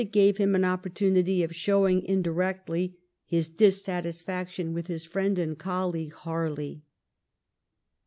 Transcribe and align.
65 0.01 0.13
gave 0.13 0.37
him 0.37 0.55
an 0.55 0.65
opportunity 0.65 1.43
of 1.43 1.55
showing, 1.55 2.01
indirectly, 2.01 2.97
his 3.23 3.47
dissatisfaction 3.47 4.73
with 4.73 4.87
his 4.87 5.05
friend 5.05 5.37
and 5.37 5.59
colleague, 5.59 6.13
Harley. 6.13 6.81